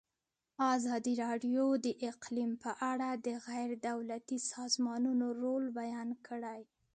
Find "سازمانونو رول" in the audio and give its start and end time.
4.53-5.65